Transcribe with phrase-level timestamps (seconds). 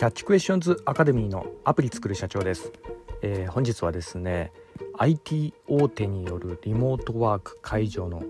[0.00, 2.72] キャッチクエスチョンズアカデミーのアプリ作る社長です、
[3.20, 4.50] えー、本日はですね
[4.96, 8.22] IT 大手によるリモートワーク解除の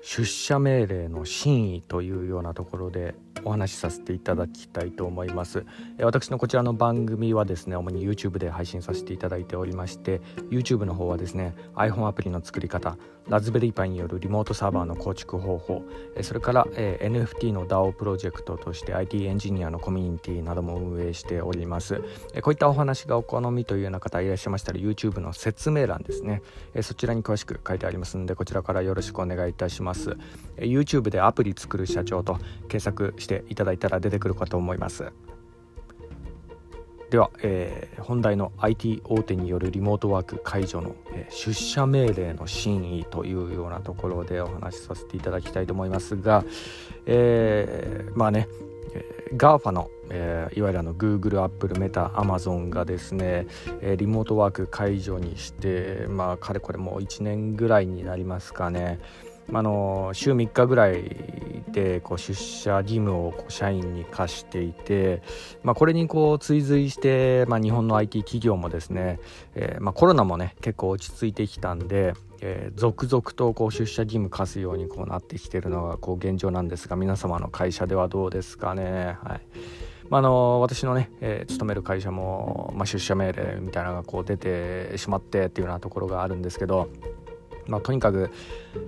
[0.00, 3.14] 出社命令の真意というようなところで
[3.44, 5.64] お話しさせていただきたいと思います。
[6.00, 10.20] 私のこちらの番組はですね主に YouTube で配信させていただいておりまして
[10.50, 12.96] YouTube の方はですね iPhone アプリの作り方
[13.28, 15.82] ラズベリーパイによるリモートサーバーの構築方法
[16.22, 22.02] それから、NFT の DAO プロジェクトとして IT エンジニアのコミュニティなども運営しております。
[22.42, 26.42] こういったお話がお好みというような方いらっしゃいましたら YouTube の説明欄ですね。
[26.80, 30.16] そちらに詳しく書いてありますのでこちらからよろしくお願いいたします。
[30.56, 35.12] YouTube でアプリ作る社長と検索してていただいたら出てくるかと思います。
[37.10, 46.44] では、えー、本題の IT 大手によるリモートワーク解除の、えー、出社命令の真意というようなところでお話しさせていただきたいと思いますが、
[47.06, 48.46] えー、まあね、
[49.36, 53.46] GAFA の、えー、いわゆるあの Google、Apple、Meta、Amazon がですね、
[53.80, 59.00] えー、リモートワーク解除にしてまあかれこれもう1年ぐらいになりますかね。
[59.48, 65.22] まあの週3日ぐらいでこう出社義務をこう社員に課していて、
[65.62, 69.20] まあ、これにこう追随して、まあ、日本の IT 企業もですね、
[69.54, 79.16] えー、まあ、コロナもね結構落ち着いてきたんで、えー、続々とこう出社義務課すようにこうなってきてるのがこう現状なんですが皆様の会社ではどうですかね。
[79.22, 79.40] はい
[80.10, 86.88] まあ、の私のね、えー、勤める会社も、まあ、出社命令みたいなのがこう出てしまってっていうようなところがあるんですけど
[87.68, 88.30] まあ、とにかく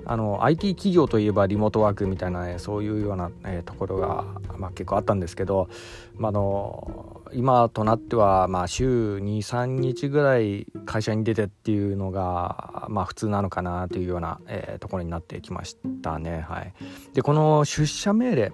[0.07, 4.25] あの IT 企業といえばリモートワークみたいな、ね、そういうような、えー、ところが、
[4.57, 5.69] まあ、結構あったんですけど、
[6.17, 16.41] まあ、の今となっては、まあ、週23日ぐらい会社に出てっていうのが、まあ、普通なのかなというような、えー、ところになってきましたね。
[16.49, 16.75] はい、
[17.15, 18.53] でこの出社命令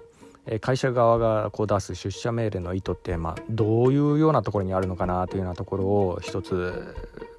[0.61, 6.95] 会社側がこう出す出社命令の意図って、まあ、どういうようなところにあるのかなというようなところを一つ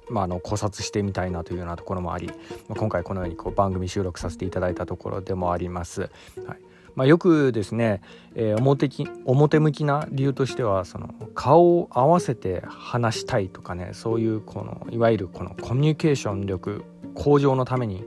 [0.09, 2.33] まあ、あの考察してみたいなというようなところもあり、ま
[2.71, 6.01] あ、今回このようにこう番組収録させていただいたところでもあります。
[6.01, 8.01] はいまあ、よくですね、
[8.35, 8.89] えー、表
[9.23, 16.83] 表向きな理由としてはその顔を合わせて話したいとかねそういうこのいわゆるこのコミュニケーション力
[17.15, 18.05] 向上のために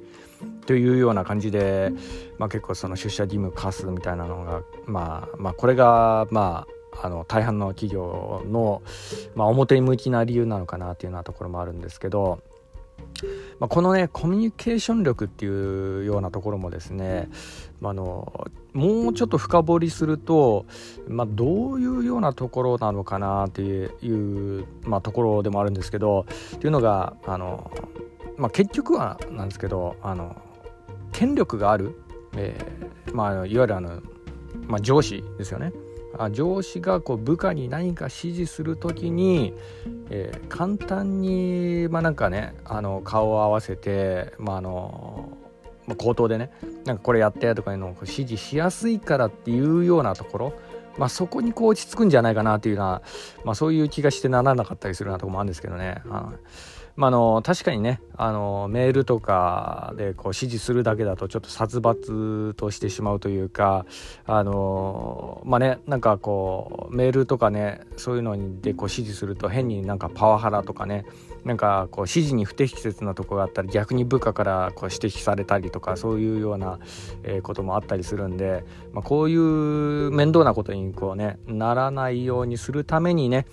[0.67, 1.93] というような感じで、
[2.39, 8.83] まあ、結構その出社義務課すみたいなのが、まあ、まあこれがまああの大半の企業の、
[9.35, 12.41] まあ、表向きな理由なのかなっていうようなところもあるんですけど、
[13.59, 15.49] まあ、このねコミュニケーション力ってい
[16.01, 17.29] うようなところもですね、
[17.81, 20.67] まあ、あのもうちょっと深掘りすると、
[21.09, 26.27] まあ、どういうようなところなのかなっていう、まあ、ところでもあるんですけど
[26.57, 27.71] っていうのがあの、
[28.37, 30.37] まあ、結局はなんですけどあの
[31.13, 32.01] 権力がある、
[32.37, 34.01] えーまあ、いわゆるあの、
[34.67, 35.73] まあ、上司ですよね。
[36.31, 39.55] 上司がこう部下に何か指示する時に、
[40.11, 46.51] えー、簡単にまあなんかねあの顔を合わせて、まあ、あ口頭でね
[46.85, 50.53] なんかこれやってとかいうのを指示しやすいからっていうようなところ、
[50.99, 53.03] まあ、そこにこう落ち着くんじゃないかなっていうような、
[53.45, 56.03] まあ、そういう気がしてならなかったりするようなところもあるんですけどね。
[56.95, 63.87] まあ、の確かにねあのメールとかでこう指示するだけだとちょっと殺伐としてしまうというか
[64.27, 71.05] あのまあねなんかこうメールとかねそういうのでこう指示すると変になんかパワハラとかね
[71.45, 76.79] なんかこう指示に不適切なとこがあったら逆に部下からこう指摘されたりとかそういうような
[77.43, 83.47] こともあったりするんで、まあ、こういう面倒なことにこうねならないようにするためにね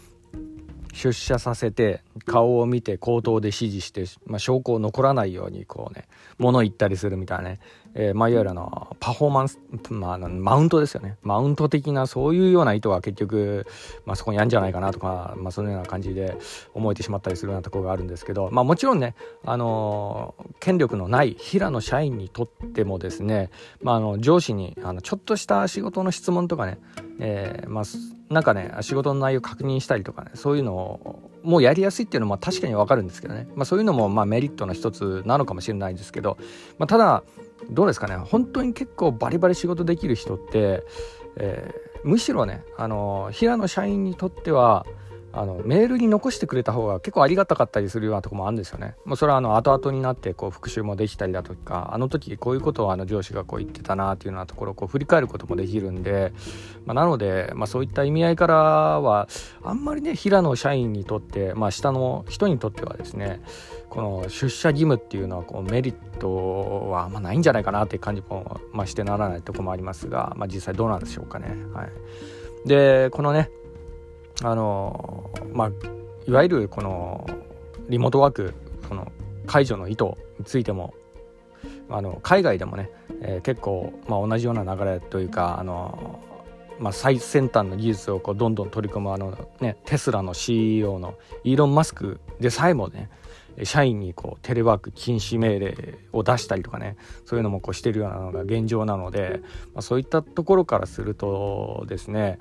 [0.94, 6.07] 出社させて顔を見て口頭で指示して、まあ、証拠を残らないようにこうね
[6.38, 7.59] 物言ったりするみたいなね、
[7.95, 11.17] えー、まあ、いわゆるあのパフォーマンス、まあ、マウントですよね。
[11.22, 13.66] マウント的なそういうような意図は結局、
[14.05, 16.38] まあ、そこにあるんじゃないかなとか、まあ、そのような感じで
[16.73, 23.50] 思えてしまったりするようなところがあるんですけど、まあ、もちろんね、あの、権力のない平野社員にとってもですね、
[23.81, 26.77] まあ、あの上司にあのちょっとした仕事の質問とかね、
[27.19, 27.83] えー、まあ
[28.33, 36.38] なんかね仕事の内容確認したりとかねそういうのをもうやりやすいっていうのは確かにわかるんですけどね、まあ、そういうのもまあメリットの一つなのかもしれないですけど、
[36.77, 37.24] まあ、ただ
[37.69, 38.15] どうですかね。
[38.15, 40.83] 本当に結構バリバリ仕事できる人って、
[41.35, 44.85] えー、むしろねあの平野社員にとっては
[45.31, 48.95] あのメールに残してくれた方が結構ありがたかったりするようなとこもあるんですよね。
[49.05, 56.33] もうそれはあの後々になってこう復習もできたりだとかあの時こういうことをあの上司がこう言ってたなっていうようなところをこう振り返ることもできるんで、
[56.85, 59.27] まあ、なので、まあ、そういった意味合いからは
[59.63, 63.41] あんまりね平野社員にとって、まあ、下の人にとってはですね
[63.89, 71.55] この出社義務っていうのはこうメリットはあんまないんじゃないかなっていう感じも、まあ、してならないとこもありますが、まあ、実際どうなんでしょうかね。
[71.73, 73.49] はい、でこのね
[74.44, 75.71] あのまあ
[76.27, 77.27] いわゆるこの
[77.89, 78.53] リモートワーク
[78.88, 79.12] この
[79.47, 80.06] 解除の意図
[80.38, 80.94] についても
[81.89, 82.89] あの海外でもね、
[83.21, 86.19] えー、結構、まあ、同じような流れというかあの、
[86.80, 93.09] まあ、最先端の技術をこうどんどん取り込むあの、ね、テスラの CEO のイーロン・マスクでさえもね
[93.63, 96.95] 社員にこうテレワーク禁止命令を出したりとかね
[97.25, 99.41] そういうのもこうしてるようなのが現状なので、
[99.74, 102.39] まあ、そういったところからするとですね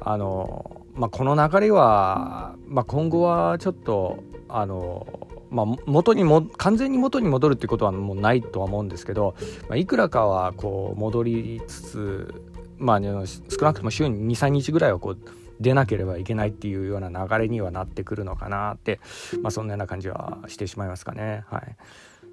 [0.00, 5.06] あの、まあ、この流れは、まあ、今後はちょっとあの
[5.50, 9.36] まあ、元にも完全に元に戻るっていうことはもうないとは思うんですけど、
[9.68, 12.34] まあ、いくらかはこう戻りつつ、
[12.76, 15.18] まあ、少なくとも週に23日ぐらいはこう
[15.60, 18.98] 出なければいけないっていうような流れにはなってくるのかなって、
[19.42, 21.44] まあ、そんなような感じはしてしまいますかね。
[21.46, 21.76] はい、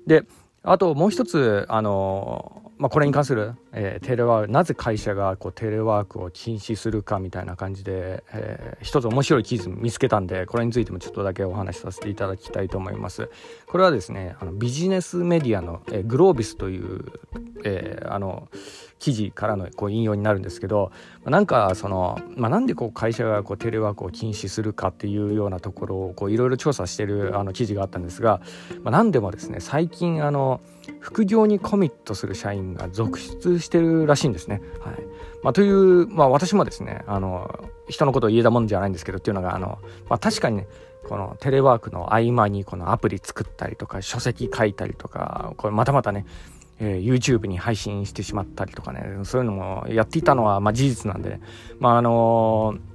[0.08, 0.24] で
[0.64, 13.30] あともう一つあの、まあ、これに関する、えー、テレワークなぜ会社がこうテレワークを禁止するかみたいな感じで、えー、一つ面白い記事見つけたんでこれについてもちょっとだけお話しさせていただきたいと思います。
[13.68, 17.06] これはですねあのビジネスメディアの、えー、グロービスという、
[17.64, 18.48] えー、あの
[19.02, 20.92] 記事からのこう引用になるんですけど
[21.26, 28.42] なんかその、まあ、なんでこう会社がこうテレワークを禁止するかっていうようなところをいろいろ調査してるあの記事があったんですが、
[28.84, 30.62] まあ、何でもですね最近あの
[31.00, 34.62] 副業にコミットする社員が続出してるらしいんですね。
[34.82, 34.96] はい
[35.42, 40.68] まあ、という、まあ、私もですねあの人のことを言えたもんじゃないんですけどっていうのがあの、まあ、確かにね
[41.10, 46.28] このテレワークの合間にこのアプリ作ったりとか書籍書いたりとかこれまたまたね
[46.84, 51.40] えー、YouTube に配信してしまったりとかねそういうのもやっていたのは、まあ、事実なんで、
[51.80, 52.91] まああのー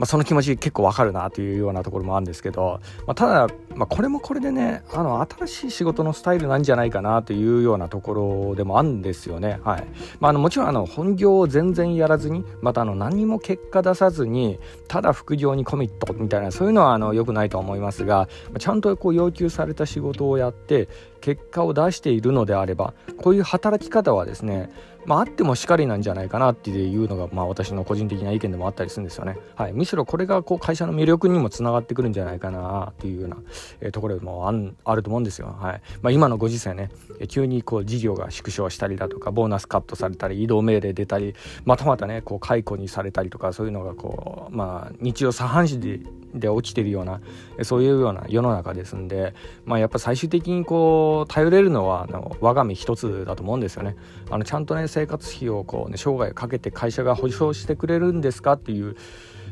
[0.00, 8.14] まあ、その気持ち結構わかるなというようなところもあるんですけど、まあ、ただ、まあ、これもこれでねあの新しい仕事のスタイルなんじゃないかなというようなとこ
[8.48, 9.60] ろでもあるんですよね。
[9.62, 9.84] はい
[10.18, 14.58] まあ、あのもちろんあの本業を全然やらずにまたあの何も結果出さずに
[14.88, 20.88] ただ副業にコミットみたいなそういうのはあの良くないと思いますがまあちゃんとこう要求された仕事をやって
[21.20, 24.70] 結果を出しているのであればこういう働き方はですね
[25.10, 29.38] まあ、あってもしかりなんじゃないかなっていうのが、まあ、私の個人的な意見でもあったりするんですよね。
[29.56, 33.36] はい、むしろこれがこう会社の魅力にもつながってくるんじゃないかなっていうような、
[33.80, 35.48] えー、ところもあんあると思うんですよ。
[35.60, 36.92] はいまあ、今のご時世ね
[37.26, 41.34] 急にこう事業が縮小したりだとかボーナスカットされたり移動命令出たり
[41.64, 46.00] またまたねこう解雇にされたりとかそういうのがこう、まあ、日常茶飯事で
[46.34, 47.20] で起きてるような
[47.62, 49.34] そういうような世の中ですんで、
[49.64, 53.96] まあ、やっぱ最終的にこう頼れるのはあの我が身一つだと思うんですよね。
[54.30, 58.96] あのちゃんとね生活費をこう、ね、生涯かけて会社が保証してくれるんですかっていう、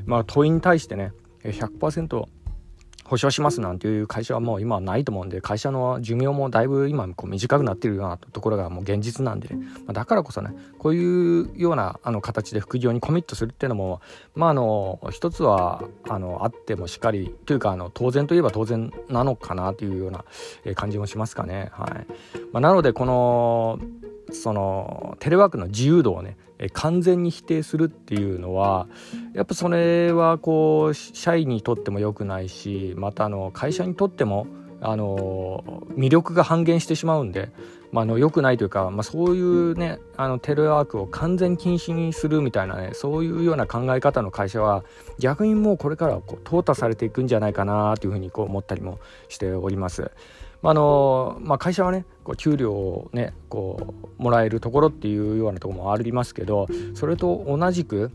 [0.04, 1.12] まあ、問いに対してね
[1.42, 2.24] 100%
[3.04, 14.02] 保証しますなんていう会社はもう今はないと思うんで会社の寿命もだいぶ今こう短くなってるようなところがもう現実なんで、ね、ま、だからこそねこういうようなあの形で副業にコミットするっていうのも
[14.34, 20.26] まああの一つはあのあってもしっかりというかあの当然といえば当然なのかなというような
[20.74, 21.70] 感じもしますかね。
[21.72, 22.06] はい
[22.52, 23.78] まあ、なのでこの
[24.32, 26.36] そのテレワークの自由度をね
[26.72, 28.88] 完全に否定するっていうのは
[29.32, 34.46] やっぱそれはこう社員にとっても良くないしまたあの会社にとっても
[34.80, 37.50] あの魅力が半減してしまうんで、
[37.90, 44.84] まあ、の良くないというか、まあ、そういうねあのテレワークを完全禁止にするみたいなねそういうような考え方の会社は
[45.18, 50.10] 逆にもうこれからこう淘汰されていくんじゃないかなというふうにこう思ったりもしております。
[50.60, 58.10] まあのまあ、会社はねこう給料をねこうもらえるところっていうようなところもありますけどそれと同じく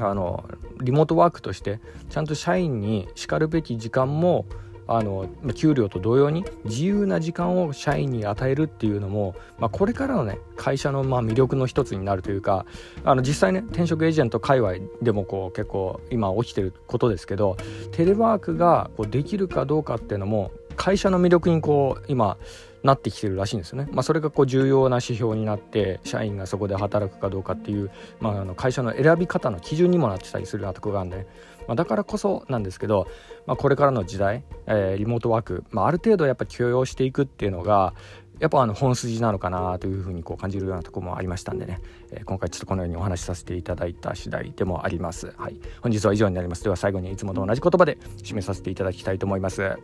[0.00, 0.44] あの
[0.80, 4.46] リモートワークとしてちゃんと社員にしかるべき時間も
[4.96, 12.66] あの給料と同様に自由な時間を社員に与えるっていうのも、まあ、これからのね会社のまあ魅力の一つになるというか
[13.04, 17.56] あの実際ね転職エージェント界隈でもこう結構今起きてることですけど
[17.92, 22.36] テレワークがこうできるかどうかっていうのも会社の魅力にこう今
[22.82, 23.88] なってきてるらしいんですよね。
[23.92, 31.26] まあ、それがこう重要な指標になって社員がそこで働くかどうかっていう、まあ、あの会社の選び方の基準にもなってたりするなとこがあるんで、ね、
[31.66, 33.06] まあ、だからこそなんですけど、
[33.46, 37.94] まあ、これからの時代、えー、リモートワーク、まあ、ある程度やっぱ許容していくっていうのが
[38.42, 45.32] やっぱあの本筋なのかなというふうにこう感じるようなところもありましたんでね、えー、今回ちょっとこのようにお話しさせていただいた次第でもあります。
[45.36, 46.64] はい、本日は以上になります。
[46.64, 49.76] では最後にいつもと同じ言葉で締めさせていただきたいと思います。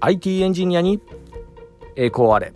[0.00, 1.00] IT エンジニアに
[1.96, 2.54] 栄光あれ。